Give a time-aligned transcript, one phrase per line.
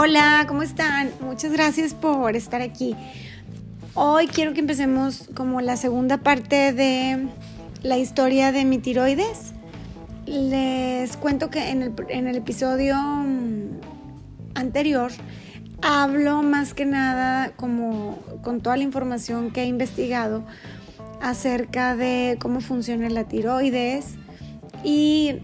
[0.00, 1.10] Hola, ¿cómo están?
[1.20, 2.94] Muchas gracias por estar aquí.
[3.94, 7.26] Hoy quiero que empecemos como la segunda parte de
[7.82, 9.54] la historia de mi tiroides.
[10.24, 13.80] Les cuento que en el, episodio mm,
[14.54, 15.10] anterior
[15.82, 20.44] hablo más que nada como con toda la información que he investigado
[21.20, 24.14] acerca de cómo funciona la tiroides
[24.84, 25.40] y,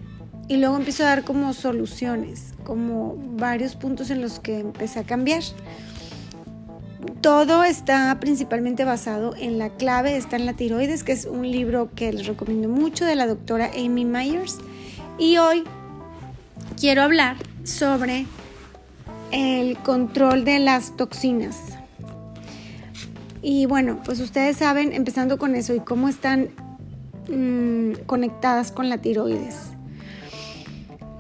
[0.46, 5.04] y luego empiezo a dar como soluciones como varios puntos en los que empecé a
[5.04, 5.42] cambiar.
[7.20, 11.90] Todo está principalmente basado en la clave, está en la tiroides, que es un libro
[11.94, 14.58] que les recomiendo mucho de la doctora Amy Myers.
[15.18, 15.64] Y hoy
[16.78, 18.26] quiero hablar sobre
[19.32, 21.56] el control de las toxinas.
[23.42, 26.48] Y bueno, pues ustedes saben, empezando con eso y cómo están
[27.28, 29.73] mm, conectadas con la tiroides.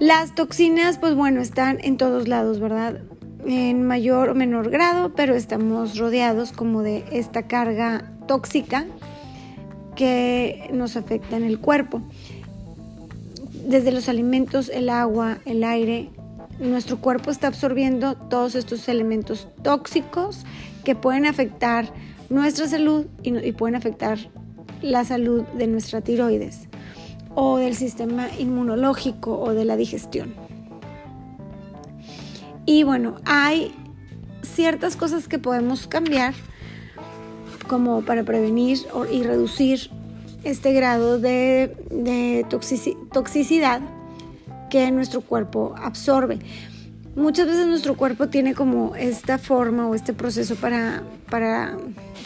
[0.00, 3.00] Las toxinas, pues bueno, están en todos lados, ¿verdad?
[3.46, 8.86] En mayor o menor grado, pero estamos rodeados como de esta carga tóxica
[9.94, 12.02] que nos afecta en el cuerpo.
[13.68, 16.10] Desde los alimentos, el agua, el aire,
[16.58, 20.44] nuestro cuerpo está absorbiendo todos estos elementos tóxicos
[20.82, 21.88] que pueden afectar
[22.30, 24.18] nuestra salud y, y pueden afectar
[24.82, 26.68] la salud de nuestra tiroides
[27.34, 30.34] o del sistema inmunológico o de la digestión.
[32.66, 33.74] Y bueno, hay
[34.42, 36.34] ciertas cosas que podemos cambiar
[37.68, 38.78] como para prevenir
[39.10, 39.90] y reducir
[40.44, 42.46] este grado de,
[43.10, 43.80] toxicidad
[44.70, 46.38] que nuestro cuerpo absorbe.
[47.16, 51.76] Muchas veces nuestro cuerpo tiene como esta forma o este proceso para, para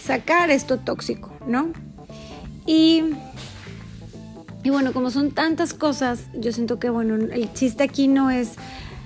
[0.02, 1.72] sacar esto tóxico, ¿no?
[2.66, 3.04] Y
[4.62, 8.54] y bueno, como son tantas cosas, yo siento que bueno, el chiste aquí no es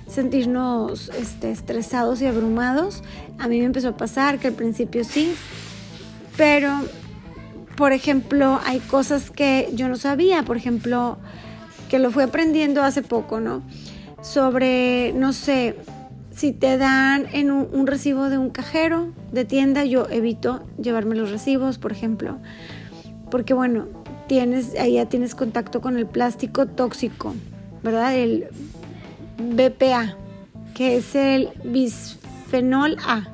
[0.07, 3.03] sentirnos este, estresados y abrumados.
[3.39, 5.33] A mí me empezó a pasar que al principio sí,
[6.37, 6.71] pero
[7.75, 11.17] por ejemplo, hay cosas que yo no sabía, por ejemplo,
[11.89, 13.63] que lo fui aprendiendo hace poco, ¿no?
[14.21, 15.75] Sobre, no sé,
[16.31, 21.15] si te dan en un, un, recibo de un cajero de tienda, yo evito llevarme
[21.15, 22.37] los recibos, por ejemplo,
[23.29, 23.87] porque bueno,
[24.27, 27.35] tienes, ahí ya tienes contacto con el plástico tóxico,
[27.83, 28.15] ¿verdad?
[28.15, 28.47] El
[29.37, 30.15] BPA,
[30.73, 33.27] que es el bisfenol A.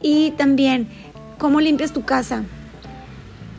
[0.00, 0.88] Y también,
[1.38, 2.44] ¿cómo limpias tu casa?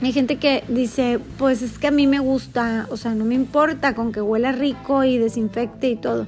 [0.02, 3.36] Hay gente que dice, pues es que a mí me gusta, o sea, no me
[3.36, 6.28] importa con que huela rico y desinfecte y todo.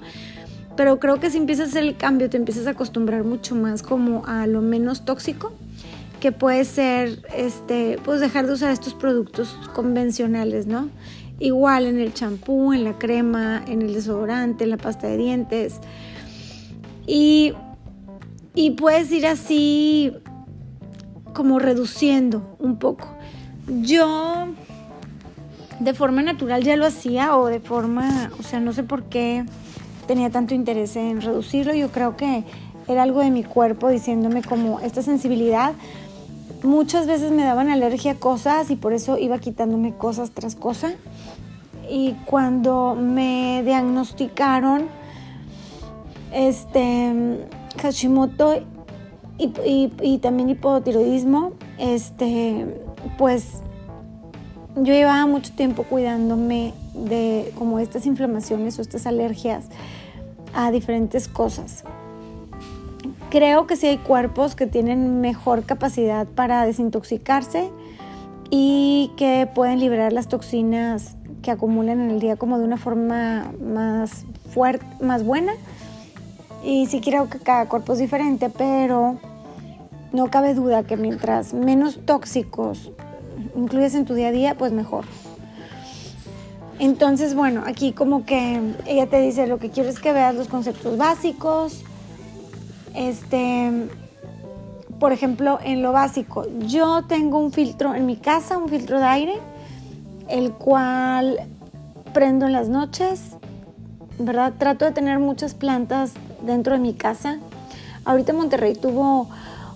[0.76, 4.48] Pero creo que si empiezas el cambio, te empiezas a acostumbrar mucho más como a
[4.48, 5.54] lo menos tóxico
[6.22, 10.90] que puede ser, este, pues dejar de usar estos productos convencionales, ¿no?
[11.40, 15.80] Igual en el champú, en la crema, en el desodorante, en la pasta de dientes.
[17.08, 17.54] Y,
[18.54, 20.14] y puedes ir así
[21.34, 23.10] como reduciendo un poco.
[23.68, 24.50] Yo
[25.80, 29.44] de forma natural ya lo hacía o de forma, o sea, no sé por qué
[30.06, 31.74] tenía tanto interés en reducirlo.
[31.74, 32.44] Yo creo que
[32.88, 35.74] era algo de mi cuerpo diciéndome como esta sensibilidad
[36.64, 40.94] muchas veces me daban alergia a cosas y por eso iba quitándome cosas tras cosa.
[41.90, 44.88] Y cuando me diagnosticaron
[46.32, 47.48] este
[47.82, 48.64] Hashimoto
[49.38, 52.66] y, también hipotiroidismo, este,
[53.18, 53.62] pues
[54.76, 59.66] yo llevaba mucho tiempo cuidándome de como estas inflamaciones o estas alergias
[60.54, 61.84] a diferentes cosas.
[63.32, 67.72] Creo que sí hay cuerpos que tienen mejor capacidad para desintoxicarse
[68.50, 73.54] y que pueden liberar las toxinas que acumulan en el día como de una forma
[73.64, 75.54] más fuerte, más buena.
[76.62, 79.18] Y sí creo que cada cuerpo es diferente, pero
[80.12, 82.92] no cabe duda que mientras menos tóxicos
[83.56, 85.06] incluyes en tu día a día, pues mejor.
[86.80, 90.50] Entonces, bueno, aquí como que ella te dice lo que quiero es que veas los
[90.50, 91.86] conceptos básicos,
[92.96, 93.88] este,
[95.00, 99.06] por ejemplo, en lo básico, yo tengo un filtro en mi casa, un filtro de
[99.06, 99.40] aire,
[100.28, 101.40] el cual
[102.14, 103.38] prendo en las noches,
[104.20, 104.54] ¿verdad?
[104.58, 106.14] Trato de tener muchas plantas
[106.46, 107.40] dentro de mi casa.
[108.06, 109.30] Ahorita Monterrey tuvo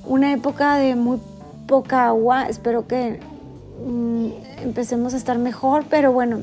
[0.06, 1.20] una época de muy
[1.68, 3.20] poca agua, espero que
[3.86, 4.28] mm,
[4.64, 6.40] empecemos a estar mejor, pero bueno,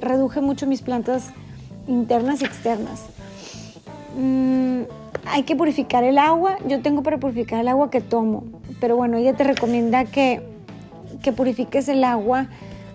[0.00, 1.30] reduje mucho mis plantas
[1.86, 3.00] internas y externas.
[4.16, 4.82] Mm,
[5.26, 6.56] hay que purificar el agua.
[6.66, 8.44] Yo tengo para purificar el agua que tomo,
[8.80, 10.42] pero bueno, ella te recomienda que,
[11.22, 12.48] que purifiques el agua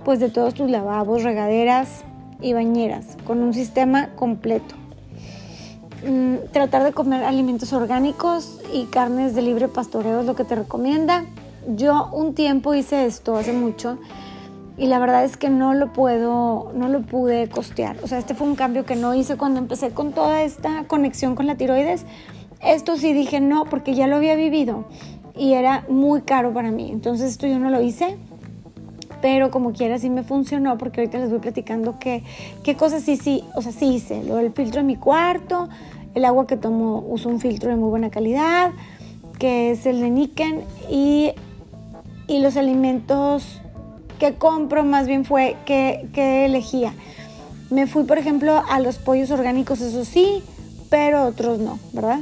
[0.04, 2.04] pues de todos tus lavabos, regaderas
[2.42, 4.76] y bañeras con un sistema completo.
[6.08, 10.56] mm, tratar de comer alimentos orgánicos y carnes de libre pastoreo es lo que te
[10.56, 11.26] recomienda.
[11.76, 13.98] Yo un tiempo hice esto hace mucho
[14.78, 17.98] y la verdad es que no lo puedo, no lo pude costear.
[18.04, 21.36] O sea, este fue un cambio que no hice cuando empecé con toda esta conexión
[21.36, 22.06] con la tiroides.
[22.64, 24.86] Esto sí dije no porque ya lo había vivido
[25.36, 26.92] y era muy caro para mí.
[26.92, 28.18] Entonces esto yo no lo hice
[29.22, 32.24] pero como quiera sí me funcionó porque ahorita les voy platicando qué,
[32.64, 34.24] qué cosas sí, sí, o sea, sí hice.
[34.24, 35.70] Lo del filtro en mi cuarto,
[36.14, 38.72] el agua que tomo uso un filtro de muy buena calidad,
[39.40, 41.32] que es el de Niken, y,
[42.28, 43.62] y los alimentos
[44.20, 46.94] que compro más bien fue que, que elegía.
[47.70, 50.42] Me fui, por ejemplo, a los pollos orgánicos, eso sí,
[50.90, 52.20] pero otros no, ¿verdad?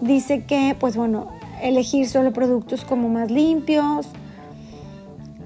[0.00, 1.28] Dice que, pues bueno,
[1.62, 4.06] elegir solo productos como más limpios,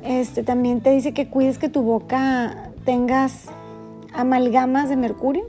[0.05, 3.47] este, también te dice que cuides que tu boca tengas
[4.13, 5.45] amalgamas de mercurio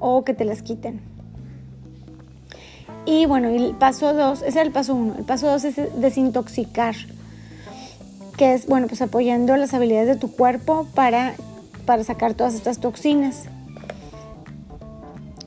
[0.00, 1.00] o que te las quiten.
[3.04, 5.14] Y bueno, el paso 2, ese es el paso 1.
[5.18, 6.94] El paso 2 es desintoxicar,
[8.38, 11.34] que es, bueno, pues apoyando las habilidades de tu cuerpo para,
[11.84, 13.44] para sacar todas estas toxinas.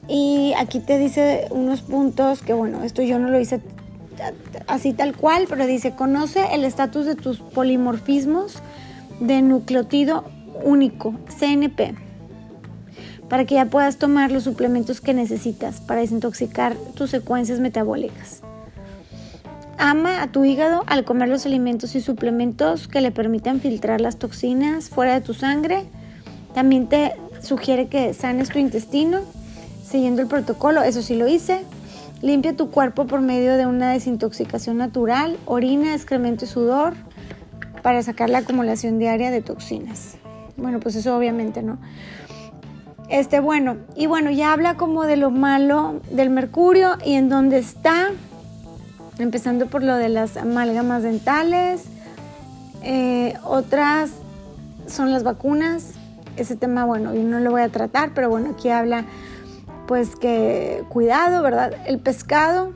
[0.08, 3.62] Y aquí te dice unos puntos que, bueno, esto yo no lo hice
[4.68, 8.62] así tal cual, pero dice, conoce el estatus de tus polimorfismos
[9.20, 10.26] de nucleotido
[10.64, 11.96] único, CNP,
[13.30, 18.42] para que ya puedas tomar los suplementos que necesitas para desintoxicar tus secuencias metabólicas.
[19.84, 24.18] Ama a tu hígado al comer los alimentos y suplementos que le permitan filtrar las
[24.18, 25.86] toxinas fuera de tu sangre.
[26.54, 29.22] También te sugiere que sanes tu intestino
[29.84, 31.66] siguiendo el protocolo, eso sí lo hice,
[32.22, 36.94] Limpia tu cuerpo por medio de una desintoxicación natural, orina, excremento y sudor
[37.82, 40.18] para sacar la acumulación diaria de toxinas.
[40.56, 41.80] Bueno, pues eso obviamente no.
[43.10, 47.58] Este, bueno, y bueno, ya habla como de lo malo del mercurio y en dónde
[47.58, 48.10] está,
[49.22, 51.84] empezando por lo de las amálgamas dentales.
[52.84, 54.12] Eh, otras
[54.88, 55.94] son las vacunas.
[56.38, 59.06] Ese tema, bueno, yo no lo voy a tratar, pero bueno, aquí habla
[59.88, 61.74] pues que cuidado, ¿verdad?
[61.86, 62.74] El pescado.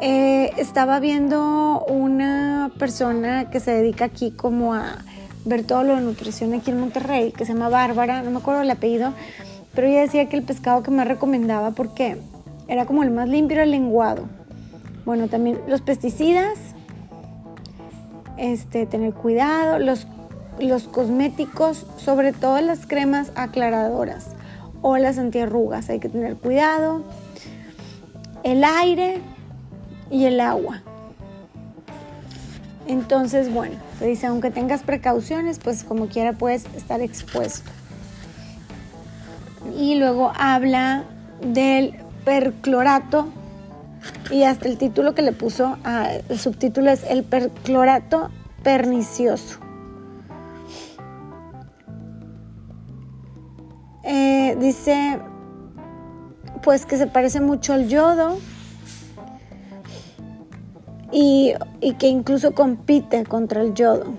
[0.00, 4.98] Eh, estaba viendo una persona que se dedica aquí como a
[5.44, 8.62] ver todo lo de nutrición aquí en Monterrey, que se llama Bárbara, no me acuerdo
[8.62, 9.12] el apellido,
[9.74, 12.16] pero ella decía que el pescado que más recomendaba porque
[12.68, 14.28] era como el más limpio, el lenguado.
[15.08, 16.58] Bueno, también los pesticidas,
[18.36, 20.06] este, tener cuidado, los,
[20.60, 24.26] los cosméticos, sobre todo las cremas aclaradoras
[24.82, 25.88] o las antiarrugas.
[25.88, 27.04] Hay que tener cuidado.
[28.42, 29.22] El aire
[30.10, 30.82] y el agua.
[32.86, 37.70] Entonces, bueno, te dice, aunque tengas precauciones, pues como quiera puedes estar expuesto.
[39.74, 41.04] Y luego habla
[41.40, 41.94] del
[42.26, 43.32] perclorato
[44.30, 45.76] y hasta el título que le puso,
[46.28, 48.30] el subtítulo es el perclorato
[48.62, 49.60] pernicioso.
[54.04, 55.18] Eh, dice,
[56.62, 58.38] pues que se parece mucho al yodo
[61.12, 64.14] y, y que incluso compite contra el yodo.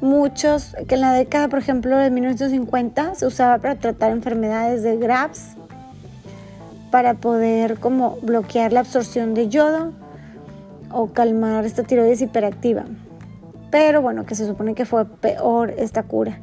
[0.00, 4.96] Muchos, que en la década, por ejemplo, de 1950 se usaba para tratar enfermedades de
[4.96, 5.57] Graves,
[6.90, 9.92] para poder como bloquear la absorción de yodo
[10.90, 12.84] o calmar esta tiroides hiperactiva.
[13.70, 16.38] Pero bueno, que se supone que fue peor esta cura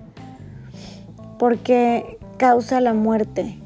[1.38, 3.58] porque causa la muerte.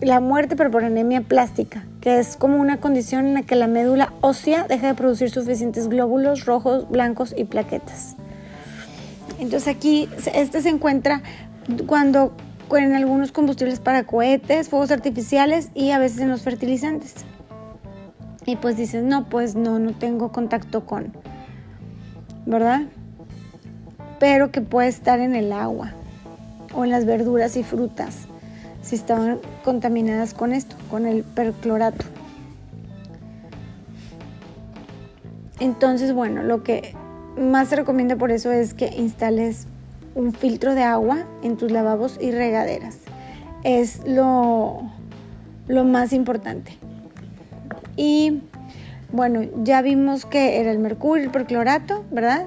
[0.00, 3.66] La muerte pero por anemia plástica, que es como una condición en la que la
[3.66, 8.16] médula ósea deja de producir suficientes glóbulos rojos, blancos y plaquetas.
[9.38, 11.22] Entonces aquí este se encuentra
[11.86, 12.32] cuando
[12.72, 17.14] en algunos combustibles para cohetes, fuegos artificiales y a veces en los fertilizantes.
[18.44, 21.12] Y pues dices, no, pues no, no tengo contacto con,
[22.44, 22.82] ¿verdad?
[24.18, 25.92] pero que puede estar en el agua
[26.74, 28.26] o en las verduras y frutas
[28.82, 32.04] si estaban contaminadas con esto, con el perclorato.
[35.58, 36.94] Entonces, bueno, lo que
[37.36, 39.66] más se recomienda por eso es que instales
[40.16, 42.98] un filtro de agua en tus lavabos y regaderas.
[43.62, 44.82] Es lo,
[45.68, 46.76] lo más importante.
[47.96, 48.42] Y
[49.12, 52.46] bueno, ya vimos que era el mercurio, el perclorato, ¿verdad?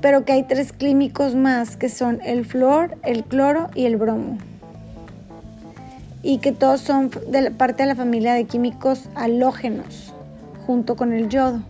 [0.00, 4.38] pero que hay tres químicos más, que son el flor, el cloro y el bromo.
[6.22, 10.12] Y que todos son de parte de la familia de químicos halógenos,
[10.66, 11.62] junto con el yodo.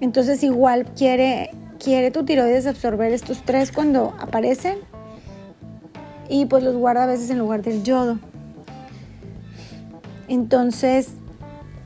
[0.00, 1.50] Entonces igual quiere,
[1.84, 4.78] quiere tu tiroides absorber estos tres cuando aparecen
[6.30, 8.18] y pues los guarda a veces en lugar del yodo.
[10.26, 11.10] Entonces,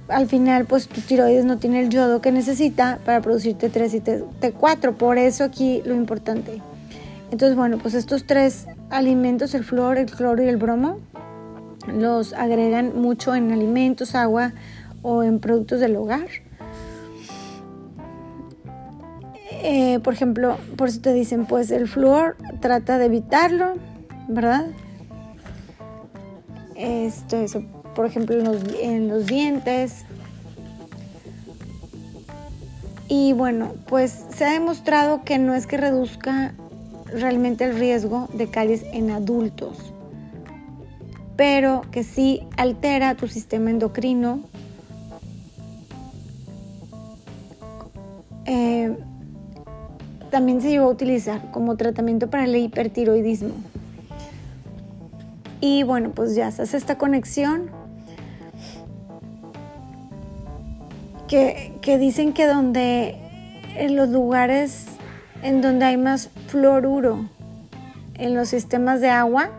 [0.06, 4.00] al final, pues tu tiroides no tiene el yodo que necesita para producir T3 y
[4.40, 4.94] T4.
[4.94, 6.62] Por eso aquí lo importante.
[7.32, 11.00] Entonces, bueno, pues estos tres alimentos, el flúor, el cloro y el bromo,
[11.88, 14.52] los agregan mucho en alimentos, agua
[15.02, 16.28] o en productos del hogar.
[19.60, 23.74] Eh, por ejemplo, por eso te dicen, pues el flúor trata de evitarlo,
[24.28, 24.66] ¿verdad?
[26.76, 27.44] Esto,
[27.96, 30.04] por ejemplo, en los, en los dientes.
[33.08, 36.54] Y bueno, pues se ha demostrado que no es que reduzca
[37.06, 39.92] realmente el riesgo de caries en adultos,
[41.36, 44.40] pero que sí altera tu sistema endocrino.
[48.44, 48.96] Eh,
[50.30, 53.54] también se llevó a utilizar como tratamiento para el hipertiroidismo.
[55.60, 57.70] Y bueno, pues ya se hace esta conexión
[61.28, 63.16] que, dicen que donde
[63.76, 64.86] en los lugares
[65.42, 67.28] en donde hay más fluoruro
[68.14, 69.50] en los sistemas de agua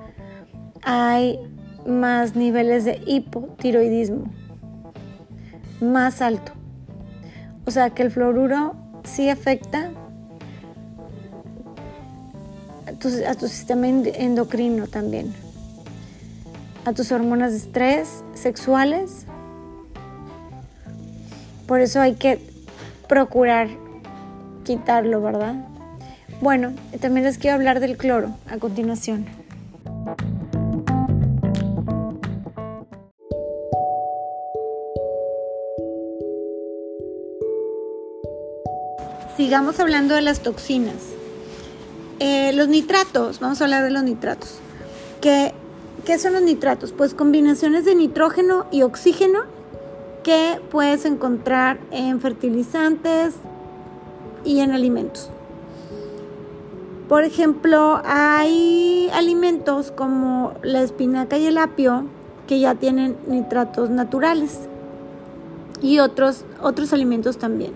[0.83, 1.39] hay
[1.85, 4.25] más niveles de hipotiroidismo,
[5.81, 6.53] más alto.
[7.65, 9.88] O sea que el fluoruro sí afecta
[13.07, 15.33] a tu sistema endocrino también,
[16.85, 19.25] a tus hormonas de estrés sexuales
[21.69, 22.39] por eso hay que
[23.07, 23.67] procurar
[24.63, 25.53] quitarlo, ¿verdad?
[26.41, 29.27] Bueno, también les quiero hablar del cloro a continuación.
[39.37, 41.18] Sigamos hablando de las toxinas.
[42.19, 44.59] Eh, los nitratos, vamos a hablar de los nitratos.
[45.21, 45.53] ¿Qué,
[46.05, 46.91] ¿Qué son los nitratos?
[46.91, 49.43] Pues combinaciones de nitrógeno y oxígeno
[50.23, 53.35] que puedes encontrar en fertilizantes
[54.43, 55.29] y en alimentos.
[57.07, 62.05] Por ejemplo, hay alimentos como la espinaca y el apio
[62.47, 64.59] que ya tienen nitratos naturales
[65.81, 67.71] y otros, otros alimentos también.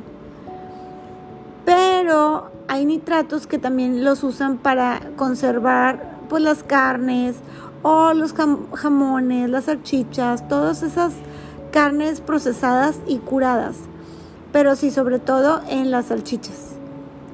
[1.65, 7.35] Pero hay nitratos que también los usan para conservar pues las carnes
[7.83, 11.13] o los jamones, las salchichas, todas esas
[11.71, 13.75] carnes procesadas y curadas,
[14.51, 16.75] pero sí sobre todo en las salchichas.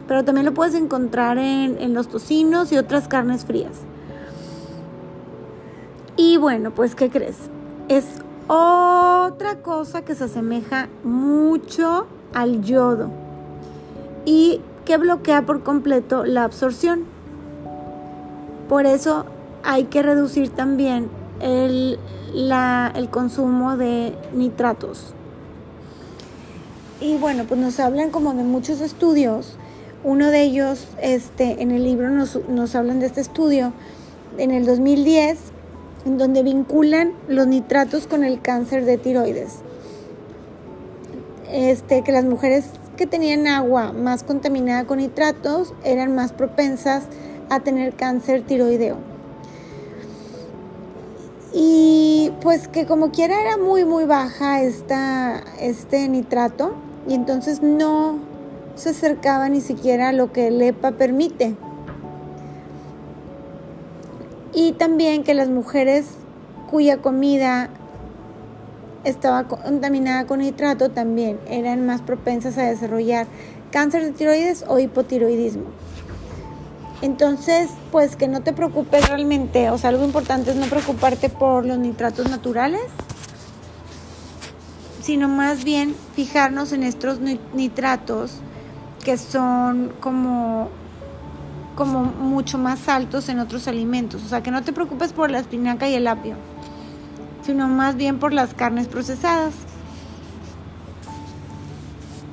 [0.08, 3.82] Pero también lo puedes encontrar en, los tocinos y otras carnes frías.
[6.18, 7.38] Y bueno, pues ¿qué crees?
[7.90, 8.06] Es
[8.48, 13.12] otra cosa que se asemeja mucho al yodo
[14.26, 17.03] y que bloquea por completo la absorción.
[18.67, 19.24] Por eso
[19.62, 21.10] hay que reducir también
[21.41, 22.00] el,
[22.34, 25.13] el consumo de nitratos.
[27.00, 29.58] Y bueno, pues nos hablan como de muchos estudios.
[30.03, 33.74] Uno de ellos, este, en el libro nos, nos hablan de este estudio
[34.39, 35.38] en el 2010,
[36.08, 39.58] en donde vinculan los nitratos con el cáncer de tiroides.
[41.48, 42.65] Este, que las mujeres
[43.00, 47.06] que tenían agua más contaminada con nitratos eran más propensas
[47.50, 48.98] a tener cáncer tiroideo.
[51.53, 56.74] Y pues que como quiera era muy muy baja esta, este nitrato
[57.08, 58.20] y entonces no
[58.75, 61.56] se acercaba ni siquiera a lo que el EPA permite.
[64.53, 66.06] Y también que las mujeres
[66.70, 67.70] cuya comida
[69.03, 73.27] estaba contaminada con nitrato también eran más propensas a desarrollar
[73.72, 75.65] cáncer de tiroides o hipotiroidismo.
[77.01, 81.65] Entonces, pues que no te preocupes realmente, o sea, algo importante es no preocuparte por
[81.65, 82.82] los nitratos naturales,
[85.01, 87.20] sino más bien fijarnos en estos
[87.53, 88.41] nitratos
[89.03, 90.68] que son como,
[91.75, 94.24] como mucho más altos en otros alimentos.
[94.25, 96.36] O sea, que no te preocupes por la espinaca y el apio,
[97.50, 99.56] sino más bien por las carnes procesadas.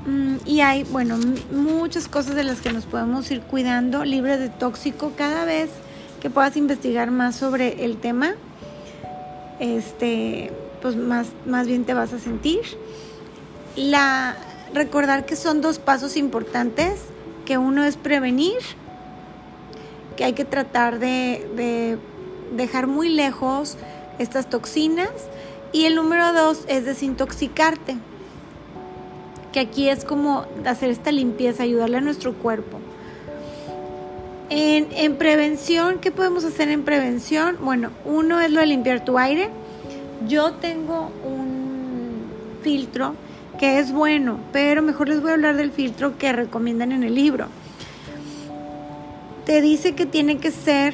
[0.04, 1.16] Mm, y hay, bueno,
[1.50, 5.70] muchas cosas de las que nos podemos ir cuidando, libre de tóxico, cada vez
[6.20, 8.35] que puedas investigar más sobre el tema,
[9.58, 12.61] este, pues más, más bien te vas a sentir.
[13.75, 14.37] La,
[14.75, 17.00] recordar que son dos pasos importantes,
[17.46, 18.61] que uno es prevenir,
[20.14, 21.99] que hay que tratar de
[22.54, 23.78] dejar muy lejos
[24.18, 25.11] estas toxinas,
[25.73, 27.96] y el número dos es desintoxicarte
[29.56, 32.78] que aquí es como hacer esta limpieza, ayudarle a nuestro cuerpo.
[34.50, 37.56] En, en, prevención, ¿qué podemos hacer en prevención?
[37.62, 39.49] Bueno, uno es lo de limpiar tu aire.
[40.28, 42.26] Yo tengo un
[42.62, 43.14] filtro
[43.58, 47.14] que es bueno, pero mejor les voy a hablar del filtro que recomiendan en el
[47.14, 47.46] libro.
[49.46, 50.92] Te dice que tiene que ser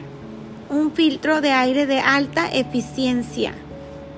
[0.73, 3.53] un filtro de aire de alta eficiencia,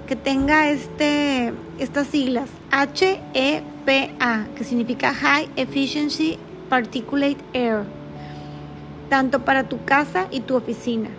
[0.06, 7.82] que tenga este, estas siglas HEPA, que significa High Efficiency Particulate Air,
[9.10, 11.10] tanto para tu casa y tu oficina.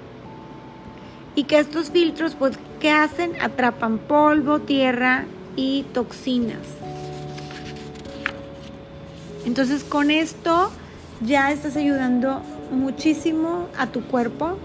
[1.36, 3.34] Y que estos filtros, pues, ¿qué hacen?
[3.42, 5.26] Atrapan polvo, tierra
[5.58, 6.60] y toxinas.
[9.46, 10.72] Entonces con esto
[11.22, 14.58] ya estás ayudando muchísimo a tu cuerpo.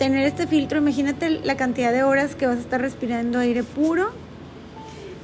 [0.00, 4.08] Tener este filtro, imagínate la cantidad de horas que vas a estar respirando aire puro.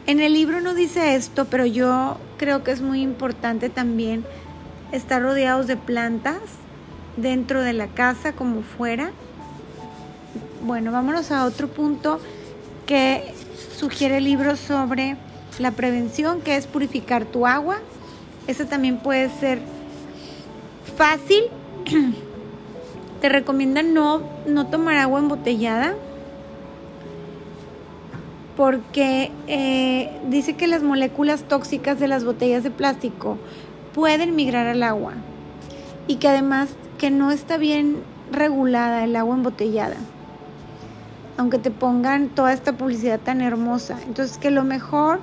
[0.07, 4.23] En el libro no dice esto, pero yo creo que es muy importante también
[4.93, 6.43] estar rodeados de plantas
[7.17, 9.13] dentro de la casa como fuera.
[10.63, 12.21] Bueno, vámonos a otro punto
[12.85, 13.33] que
[13.79, 15.17] sugiere el libro sobre
[15.59, 17.79] la prevención, que es purificar tu agua.
[18.47, 19.59] Eso también puede ser
[20.99, 21.45] fácil.
[23.21, 25.95] Te recomiendan no, no tomar agua embotellada
[28.57, 33.37] porque eh, dice que las moléculas tóxicas de las botellas de plástico
[33.95, 35.13] pueden migrar al agua
[36.07, 37.99] y que además que no está bien
[38.33, 39.97] regulada el agua embotellada
[41.37, 45.21] aunque te pongan toda esta publicidad tan hermosa entonces que lo mejor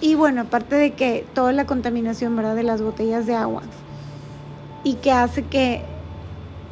[0.00, 2.54] y bueno, aparte de que toda la contaminación, ¿verdad?
[2.54, 3.62] De las botellas de agua.
[4.84, 5.82] Y que hace que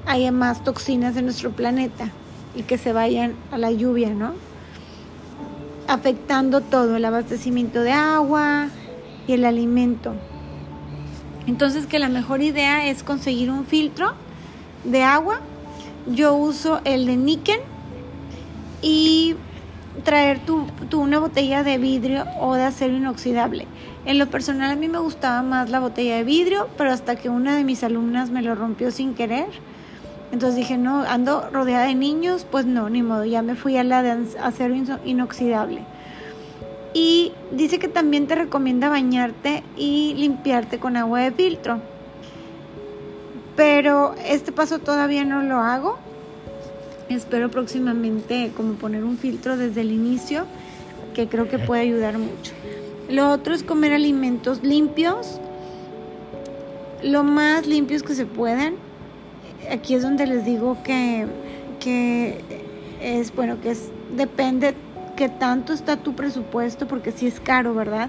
[0.06, 2.10] haya más toxinas en nuestro planeta
[2.54, 4.34] y que se vayan a la lluvia, ¿no?
[5.88, 8.68] Afectando todo, el abastecimiento de agua
[9.26, 10.14] y el alimento.
[11.46, 14.14] Entonces que la mejor idea es conseguir un filtro
[14.84, 15.40] de agua.
[16.06, 17.60] Yo uso el de Niken
[18.82, 19.36] y
[20.04, 23.66] traer tu, una botella de vidrio o de acero inoxidable.
[24.04, 27.28] En lo personal a mí me gustaba más la botella de vidrio, pero hasta que
[27.28, 29.46] una de mis alumnas me lo rompió sin querer.
[30.34, 33.84] Entonces dije, no, ando rodeada de niños, pues no, ni modo, ya me fui a
[33.84, 35.82] la de acero inoxidable.
[36.92, 41.78] Y dice que también te recomienda bañarte y limpiarte con agua de filtro.
[43.56, 45.98] Pero este paso todavía no lo hago
[47.08, 50.46] Espero próximamente como poner un filtro desde el inicio
[51.14, 52.52] que creo que puede ayudar mucho.
[53.10, 55.38] Lo otro es comer alimentos limpios,
[57.02, 58.76] lo más limpios que se puedan.
[59.70, 61.26] Aquí es donde les digo que,
[61.80, 62.40] que
[63.00, 64.74] es bueno, que es depende
[65.16, 68.08] que tanto está tu presupuesto, porque si es caro, ¿verdad?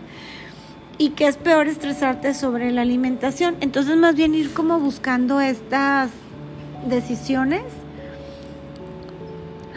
[0.98, 3.56] Y que es peor estresarte sobre la alimentación.
[3.62, 6.10] Entonces más bien ir como buscando estas
[6.88, 7.64] decisiones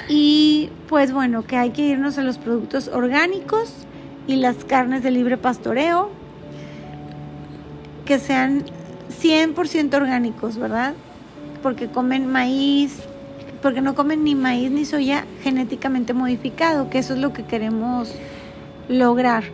[0.09, 3.75] y pues bueno, que hay que irnos a los productos orgánicos
[4.27, 6.11] y las carnes de libre pastoreo,
[8.07, 8.65] que sean
[9.23, 10.95] 100% orgánicos, ¿verdad?
[11.63, 13.01] Porque comen maíz,
[13.63, 18.15] porque no comen ni maíz ni soya genéticamente modificado, que eso es lo que queremos
[18.89, 19.45] lograr.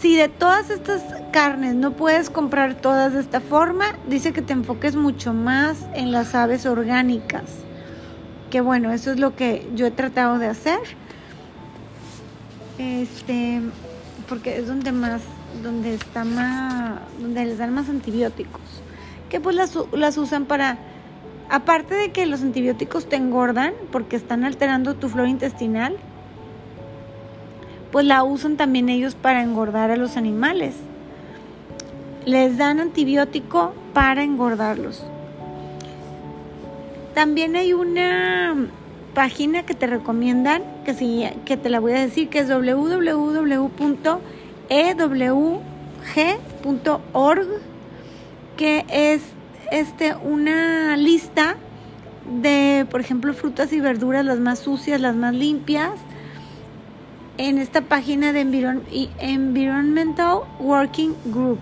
[0.00, 4.52] Si de todas estas carnes no puedes comprar todas de esta forma, dice que te
[4.52, 7.64] enfoques mucho más en las aves orgánicas
[8.54, 10.78] que bueno, eso es lo que yo he tratado de hacer.
[12.78, 13.60] Este,
[14.28, 15.22] porque es donde más,
[15.60, 18.83] donde está más, donde les dan más antibióticos.
[19.30, 20.78] Que pues las, usan para,
[21.50, 25.96] aparte de que los antibióticos te engordan porque están alterando tu flora intestinal,
[27.90, 30.74] pues la usan también ellos para engordar a los animales.
[32.26, 35.04] Les dan antibiótico para engordarlos.
[37.14, 38.68] También hay una
[39.14, 43.74] página que te recomiendan, que, sí, que te la voy a decir, que es www.ewg.org,
[48.56, 49.22] que es
[49.70, 51.56] este, una lista
[52.42, 55.92] de, por ejemplo, frutas y verduras, las más sucias, las más limpias,
[57.36, 58.40] en esta página de
[59.18, 61.60] Environmental Working Group.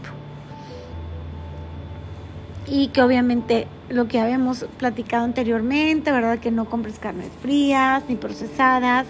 [2.67, 6.39] Y que obviamente lo que habíamos platicado anteriormente, ¿verdad?
[6.39, 9.07] Que no compres carnes frías ni procesadas,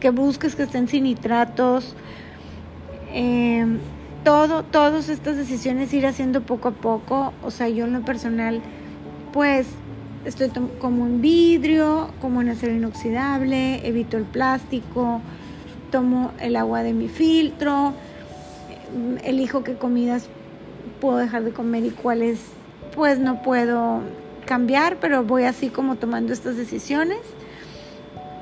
[0.00, 1.94] que busques que estén sin nitratos.
[3.12, 3.78] Eh,
[4.24, 7.32] todo, todas estas decisiones ir haciendo poco a poco.
[7.42, 8.60] O sea, yo en lo personal,
[9.32, 9.66] pues
[10.24, 10.50] estoy
[10.80, 15.20] como en vidrio, como en acero inoxidable, evito el plástico.
[15.90, 17.94] tomo el agua de mi filtro,
[19.24, 20.28] elijo qué comidas
[21.00, 22.40] puedo dejar de comer y cuáles
[22.94, 24.00] pues no puedo
[24.44, 27.20] cambiar, pero voy así como tomando estas decisiones.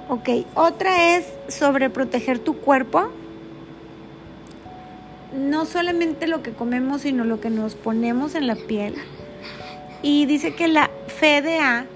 [0.08, 3.08] Ok, otra es sobre proteger tu cuerpo.
[5.34, 8.94] No solamente lo que comemos, sino lo que nos ponemos en la piel.
[10.02, 11.86] Y dice que la FDA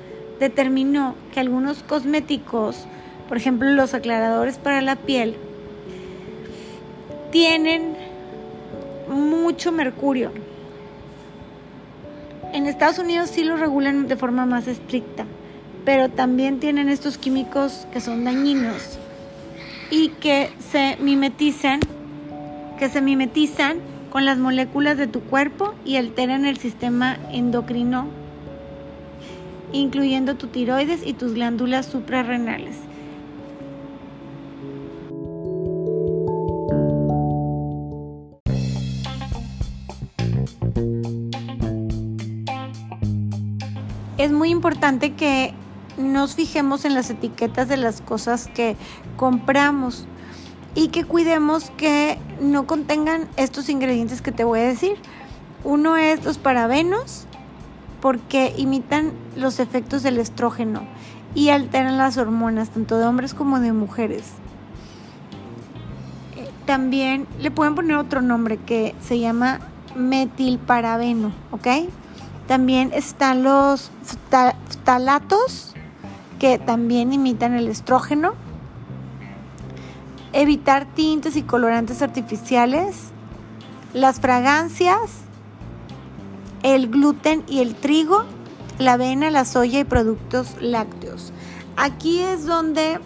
[0.41, 2.87] determinó que algunos cosméticos,
[3.29, 5.37] por ejemplo los aclaradores para la piel,
[7.31, 7.95] tienen
[9.09, 10.33] mucho mercurio.
[12.53, 15.25] En Estados Unidos sí lo regulan de forma más estricta,
[15.85, 18.99] pero también tienen estos químicos que son dañinos
[19.91, 21.81] y que se mimetizan,
[22.81, 23.77] que se mimetizan
[24.11, 28.07] con las moléculas de tu cuerpo y alteran el sistema endocrino,
[29.71, 32.77] incluyendo tu tiroides y tus glándulas suprarrenales.
[44.17, 45.55] es muy importante que
[45.97, 48.77] nos fijemos en las etiquetas de las cosas que
[49.17, 50.07] compramos
[50.75, 54.97] y que cuidemos que no contengan estos ingredientes que te voy a decir.
[55.65, 57.27] Uno es los parabenos
[58.01, 60.83] porque imitan los efectos del estrógeno
[61.35, 64.25] y alteran las hormonas tanto de hombres como de mujeres.
[66.37, 69.61] Eh, también le pueden poner otro nombre que se llama
[69.95, 71.67] metilparabeno, ¿ok?
[72.47, 73.91] También están los
[74.85, 75.75] talatos
[76.39, 78.33] que también imitan el estrógeno.
[80.33, 82.97] Evitar tintes y colorantes artificiales.
[83.95, 85.11] Las fragancias.
[86.63, 88.25] El gluten y el trigo.
[88.79, 91.33] La avena, la soya y productos lácteos.
[91.77, 93.01] Aquí es donde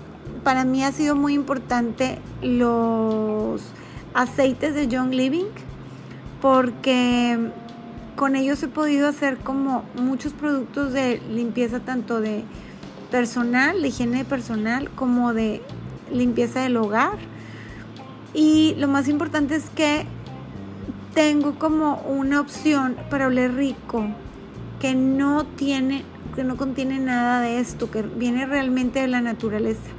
[0.45, 3.63] para mí ha sido muy importante los
[4.15, 5.47] aceites de John Living
[6.41, 7.39] porque
[8.17, 12.45] con ellos he podido hacer como muchos productos de limpieza, tanto de
[13.11, 15.63] personal, de higiene personal, como de
[16.13, 17.19] limpieza del hogar.
[18.33, 20.07] Y lo más importante es que
[21.15, 24.05] tengo como una opción para oler rico,
[24.81, 29.91] que no tiene, que no contiene nada de esto, que viene realmente de la naturaleza.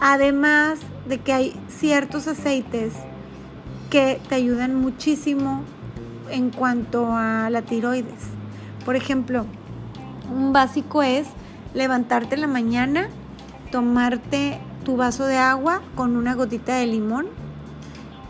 [0.00, 2.92] Además de que hay ciertos aceites
[3.90, 5.62] que te ayudan muchísimo
[6.30, 8.24] en cuanto a la tiroides.
[8.84, 9.46] Por ejemplo,
[10.34, 11.28] un básico es
[11.74, 13.08] levantarte en la mañana,
[13.70, 17.26] tomarte tu vaso de agua con una gotita de limón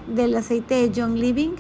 [0.06, 1.50] del aceite de John Living.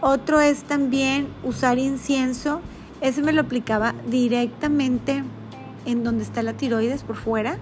[0.00, 2.60] Otro es también usar incienso.
[3.00, 5.22] Ese me lo aplicaba directamente
[5.86, 7.56] en donde está la tiroides por fuera.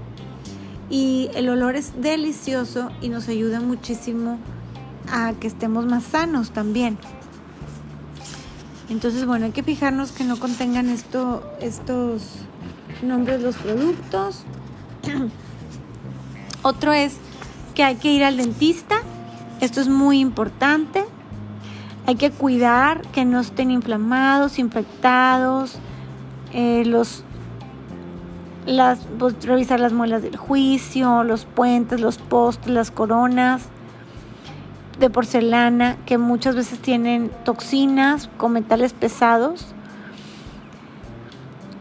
[0.88, 4.38] Y el olor es delicioso y nos ayuda muchísimo
[5.12, 6.96] a que estemos más sanos también.
[8.88, 12.22] Entonces, bueno, hay que fijarnos que no contengan esto, estos
[13.02, 14.44] nombres los productos.
[16.62, 17.16] Otro es
[17.74, 18.96] que hay que ir al dentista.
[19.60, 21.04] Esto es muy importante.
[22.06, 25.78] Hay que cuidar que no estén inflamados, infectados.
[26.52, 27.24] Eh, los,
[28.66, 33.62] las, pues, revisar las muelas del juicio, los puentes, los postes, las coronas
[34.98, 39.66] de porcelana que muchas veces tienen toxinas con metales pesados.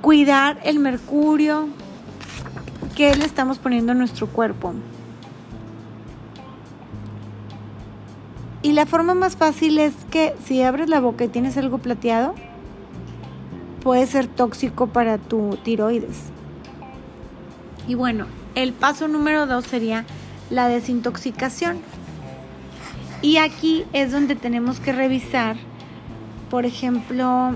[0.01, 1.67] Cuidar el mercurio
[2.99, 4.73] que le estamos poniendo en nuestro cuerpo.
[8.61, 12.35] Y la forma más fácil es que si abres la boca y tienes algo plateado,
[13.81, 16.23] puede ser tóxico para tu tiroides.
[17.87, 20.03] Y bueno, el paso número dos sería
[20.49, 21.77] la desintoxicación.
[23.21, 25.55] Y aquí es donde tenemos que revisar,
[26.49, 27.51] por ejemplo,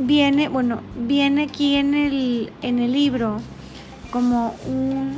[0.00, 3.40] viene, bueno, viene aquí en el, en el libro
[4.10, 5.16] como un,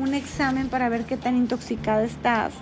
[0.00, 2.52] un examen para ver qué tan intoxicada estás,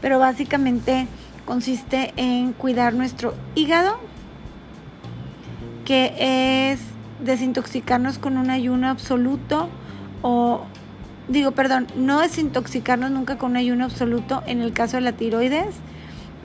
[0.00, 1.06] pero básicamente
[1.44, 3.98] consiste en cuidar nuestro hígado,
[5.84, 6.80] que es
[7.24, 9.68] desintoxicarnos con un ayuno absoluto
[10.22, 10.62] o
[11.28, 15.74] digo, perdón, no desintoxicarnos nunca con un ayuno absoluto en el caso de la tiroides,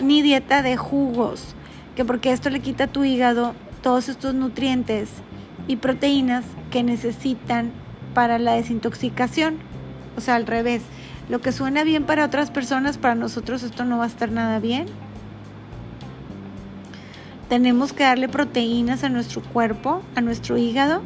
[0.01, 1.55] ni dieta de jugos,
[1.95, 5.09] que porque esto le quita a tu hígado todos estos nutrientes
[5.67, 7.71] y proteínas que necesitan
[8.13, 9.57] para la desintoxicación.
[10.17, 10.81] O sea, al revés,
[11.29, 14.59] lo que suena bien para otras personas, para nosotros esto no va a estar nada
[14.59, 14.87] bien.
[17.49, 21.01] Tenemos que darle proteínas a nuestro cuerpo, a nuestro hígado,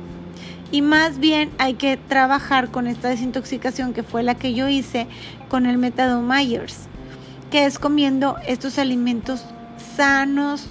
[0.69, 5.07] Y más bien hay que trabajar con esta desintoxicación que fue la que yo hice
[5.47, 6.87] con el Metadon Myers,
[7.51, 9.45] que es comiendo estos alimentos
[9.95, 10.67] sanos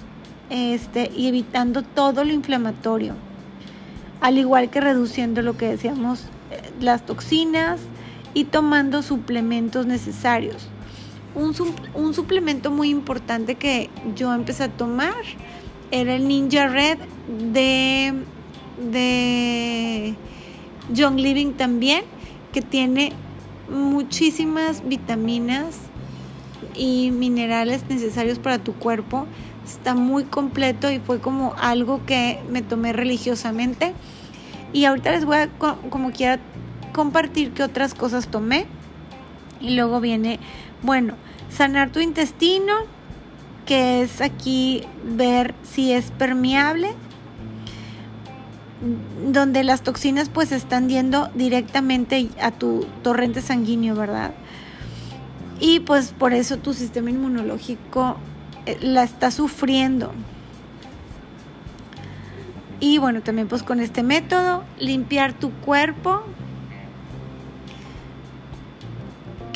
[0.51, 3.15] este, y evitando todo lo inflamatorio.
[4.21, 7.79] Al igual que reduciendo lo que decíamos, eh, las toxinas
[8.33, 10.69] y tomando suplementos necesarios.
[11.35, 11.53] Un,
[11.93, 15.13] un suplemento muy importante que yo empecé a tomar
[15.91, 16.97] era el Ninja Red
[17.51, 18.13] de,
[18.91, 20.15] de
[20.95, 22.03] John Living también,
[22.53, 23.13] que tiene
[23.69, 25.77] muchísimas vitaminas
[26.75, 29.25] y minerales necesarios para tu cuerpo.
[29.67, 33.93] Está muy completo y fue como algo que me tomé religiosamente.
[34.71, 36.39] Y ahorita les voy a, como quiera,
[36.93, 38.65] compartir qué otras cosas tomé.
[39.59, 40.39] Y luego viene,
[40.83, 41.15] bueno,
[41.49, 42.73] sanar tu intestino,
[43.65, 46.93] que es aquí ver si es permeable,
[49.29, 54.31] donde las toxinas pues están yendo directamente a tu torrente sanguíneo, ¿verdad?
[55.59, 58.17] Y pues por eso tu sistema inmunológico
[58.81, 60.11] la está sufriendo.
[62.79, 66.23] Y bueno, también pues con este método, limpiar tu cuerpo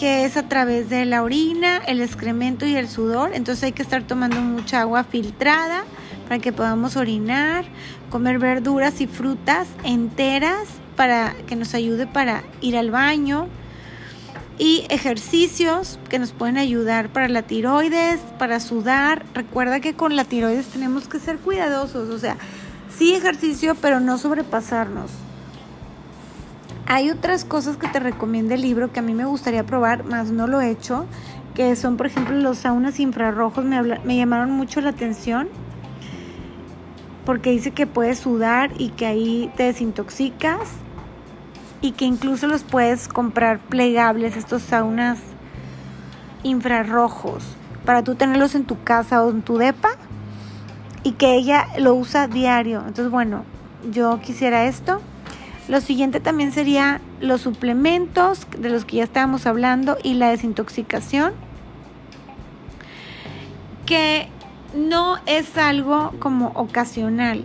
[0.01, 3.31] que es a través de la orina, el excremento y el sudor.
[3.35, 5.83] Entonces hay que estar tomando mucha agua filtrada
[6.23, 7.65] para que podamos orinar,
[8.09, 13.47] comer verduras y frutas enteras para que nos ayude para ir al baño
[14.61, 19.25] y ejercicios que nos pueden ayudar para la tiroides, para sudar.
[19.33, 22.37] Recuerda que con la tiroides tenemos que ser cuidadosos, o sea,
[22.95, 25.09] sí ejercicio, pero no sobrepasarnos.
[26.85, 30.29] Hay otras cosas que te recomienda el libro que a mí me gustaría probar, más
[30.29, 31.07] no lo he hecho,
[31.55, 35.49] que son por ejemplo los saunas infrarrojos, me, me llamaron mucho la atención
[37.25, 40.69] porque dice que puedes sudar y que ahí te desintoxicas
[41.81, 45.19] y que incluso los puedes comprar plegables, estos saunas
[46.43, 47.43] infrarrojos,
[47.85, 49.89] para tú tenerlos en tu casa o en tu depa
[51.03, 52.79] y que ella lo usa diario.
[52.79, 53.43] Entonces, bueno,
[53.91, 55.01] yo quisiera esto.
[55.67, 61.33] Lo siguiente también sería los suplementos de los que ya estábamos hablando y la desintoxicación,
[63.85, 64.27] que
[64.75, 67.43] no es algo como ocasional.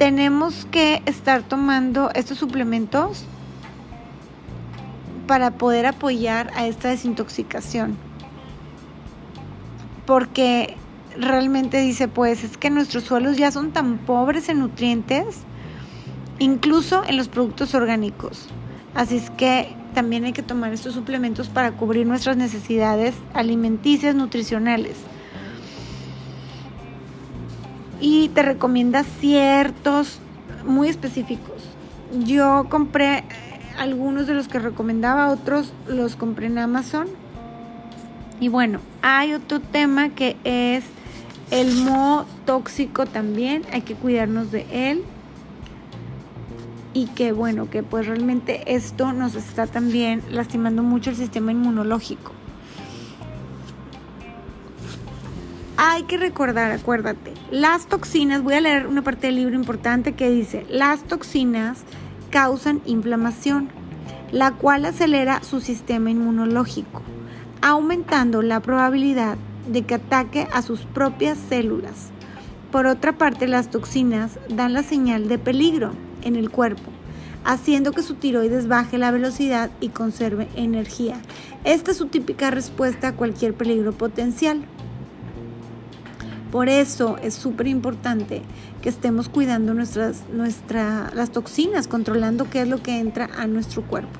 [0.00, 3.26] Tenemos que estar tomando estos suplementos
[5.26, 7.98] para poder apoyar a esta desintoxicación.
[10.06, 10.78] Porque
[11.18, 15.40] realmente dice, pues es que nuestros suelos ya son tan pobres en nutrientes
[16.38, 18.48] incluso en los productos orgánicos.
[18.94, 24.96] Así es que también hay que tomar estos suplementos para cubrir nuestras necesidades alimenticias, nutricionales.
[28.00, 30.18] Y te recomienda ciertos
[30.64, 31.62] muy específicos.
[32.24, 33.24] Yo compré
[33.78, 37.06] algunos de los que recomendaba, otros los compré en Amazon.
[38.40, 40.84] Y bueno, hay otro tema que es
[41.50, 45.02] el moho tóxico también, hay que cuidarnos de él
[46.92, 52.32] y que bueno, que pues realmente esto nos está también lastimando mucho el sistema inmunológico.
[55.82, 60.28] Hay que recordar, acuérdate, las toxinas, voy a leer una parte del libro importante que
[60.28, 61.84] dice, las toxinas
[62.28, 63.70] causan inflamación,
[64.30, 67.00] la cual acelera su sistema inmunológico,
[67.62, 69.38] aumentando la probabilidad
[69.68, 72.10] de que ataque a sus propias células.
[72.70, 76.90] Por otra parte, las toxinas dan la señal de peligro en el cuerpo,
[77.46, 81.22] haciendo que su tiroides baje la velocidad y conserve energía.
[81.64, 84.66] Esta es su típica respuesta a cualquier peligro potencial.
[86.50, 88.42] Por eso es súper importante
[88.82, 93.82] que estemos cuidando nuestras, nuestra, las toxinas, controlando qué es lo que entra a nuestro
[93.82, 94.18] cuerpo.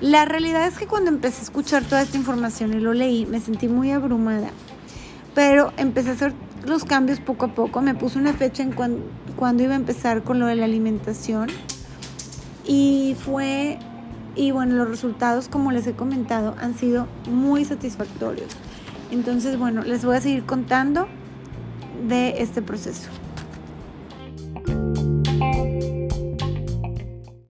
[0.00, 3.40] La realidad es que cuando empecé a escuchar toda esta información y lo leí, me
[3.40, 4.48] sentí muy abrumada.
[5.34, 6.32] Pero empecé a hacer
[6.66, 7.80] los cambios poco a poco.
[7.80, 11.48] Me puse una fecha en cuando iba a empezar con lo de la alimentación.
[12.66, 13.78] Y fue,
[14.34, 18.48] y bueno, los resultados, como les he comentado, han sido muy satisfactorios.
[19.12, 21.06] Entonces, bueno, les voy a seguir contando
[22.02, 23.08] de este proceso.